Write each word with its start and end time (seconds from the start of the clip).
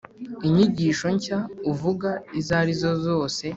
inyigisho 0.47 1.07
nshya 1.15 1.39
uvuga 1.71 2.09
izo 2.39 2.53
ari 2.61 2.73
zozose 2.81 3.43